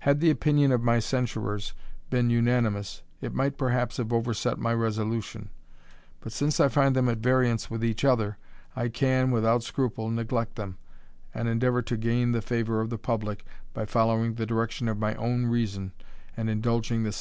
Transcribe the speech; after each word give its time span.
Had 0.00 0.20
the 0.20 0.28
opinion 0.28 0.72
of 0.72 0.82
my 0.82 0.98
censurers 0.98 1.72
been 2.10 2.28
unanimous, 2.28 3.00
it 3.22 3.32
might 3.32 3.56
perhaps 3.56 3.96
have 3.96 4.12
overset 4.12 4.58
my 4.58 4.74
resolution; 4.74 5.48
but 6.20 6.32
since 6.32 6.60
I 6.60 6.68
find 6.68 6.94
them 6.94 7.08
at 7.08 7.16
variance 7.20 7.70
with 7.70 7.82
each 7.82 8.04
other, 8.04 8.36
I 8.76 8.88
can, 8.88 9.30
without 9.30 9.62
scrapie, 9.62 10.12
neglect 10.12 10.56
them, 10.56 10.76
and 11.32 11.48
endeavour 11.48 11.80
to 11.80 11.96
gain 11.96 12.32
the 12.32 12.42
favour 12.42 12.82
of 12.82 12.90
tile 12.90 12.98
publick 12.98 13.42
by 13.72 13.86
following 13.86 14.34
the 14.34 14.44
direction 14.44 14.86
of 14.86 14.98
my 14.98 15.14
own 15.14 15.46
reason, 15.46 15.92
*nd 16.38 16.50
indulging 16.50 17.04
the 17.04 17.14